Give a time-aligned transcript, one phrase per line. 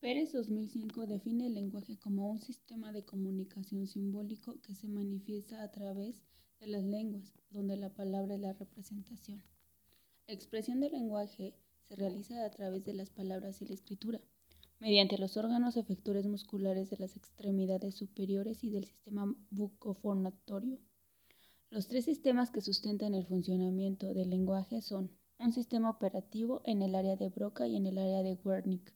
[0.00, 5.72] Pérez 2005 define el lenguaje como un sistema de comunicación simbólico que se manifiesta a
[5.72, 6.22] través
[6.60, 9.42] de las lenguas, donde la palabra es la representación.
[10.28, 11.56] La expresión del lenguaje
[11.88, 14.20] se realiza a través de las palabras y la escritura,
[14.78, 20.78] mediante los órganos efectores musculares de las extremidades superiores y del sistema bucofonatorio.
[21.70, 25.10] Los tres sistemas que sustentan el funcionamiento del lenguaje son
[25.40, 28.92] un sistema operativo en el área de Broca y en el área de Wernicke,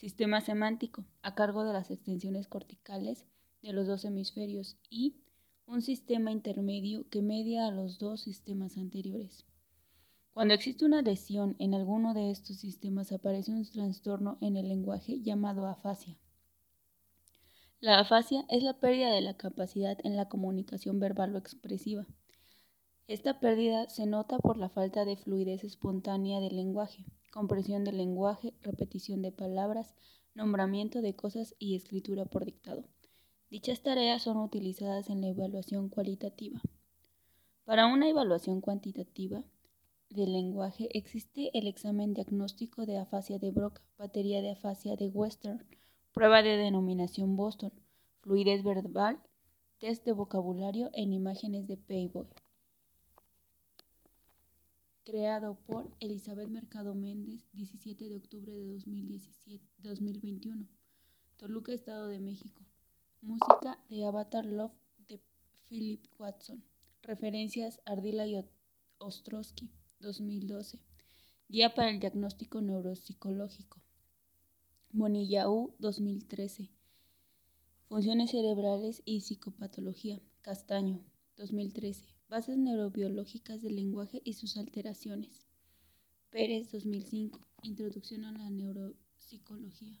[0.00, 3.26] sistema semántico a cargo de las extensiones corticales
[3.60, 5.20] de los dos hemisferios y
[5.66, 9.44] un sistema intermedio que media a los dos sistemas anteriores.
[10.32, 15.20] Cuando existe una lesión en alguno de estos sistemas aparece un trastorno en el lenguaje
[15.20, 16.16] llamado afasia.
[17.78, 22.06] La afasia es la pérdida de la capacidad en la comunicación verbal o expresiva.
[23.06, 28.54] Esta pérdida se nota por la falta de fluidez espontánea del lenguaje, compresión del lenguaje,
[28.62, 29.94] repetición de palabras,
[30.34, 32.84] nombramiento de cosas y escritura por dictado.
[33.50, 36.60] Dichas tareas son utilizadas en la evaluación cualitativa.
[37.64, 39.44] Para una evaluación cuantitativa
[40.08, 45.64] del lenguaje existe el examen diagnóstico de afasia de Broca, batería de afasia de Western,
[46.12, 47.72] prueba de denominación Boston,
[48.20, 49.20] fluidez verbal,
[49.78, 52.26] test de vocabulario en imágenes de Payboy.
[55.04, 60.68] Creado por Elizabeth Mercado Méndez, 17 de octubre de 2017, 2021.
[61.38, 62.62] Toluca, Estado de México.
[63.22, 64.74] Música de Avatar Love
[65.08, 65.18] de
[65.66, 66.62] Philip Watson.
[67.02, 68.44] Referencias Ardila y
[68.98, 69.70] Ostrowski,
[70.00, 70.80] 2012.
[71.48, 73.80] Guía para el diagnóstico neuropsicológico.
[74.92, 76.70] Monillaú 2013.
[77.88, 80.20] Funciones cerebrales y psicopatología.
[80.42, 81.02] Castaño
[81.36, 82.19] 2013.
[82.30, 85.48] Bases neurobiológicas del lenguaje y sus alteraciones.
[86.30, 87.40] Pérez 2005.
[87.64, 89.98] Introducción a la neuropsicología.